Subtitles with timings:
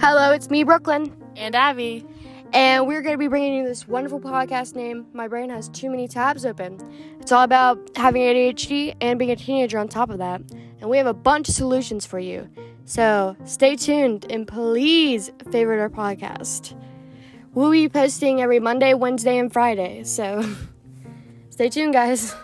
[0.00, 1.14] Hello, it's me, Brooklyn.
[1.36, 2.06] And Abby.
[2.54, 5.04] And we're going to be bringing you this wonderful podcast name.
[5.12, 6.80] My brain has too many tabs open.
[7.20, 10.40] It's all about having ADHD and being a teenager on top of that.
[10.80, 12.48] And we have a bunch of solutions for you.
[12.86, 16.74] So stay tuned and please favorite our podcast.
[17.52, 20.04] We'll be posting every Monday, Wednesday, and Friday.
[20.04, 20.42] So
[21.50, 22.34] stay tuned, guys.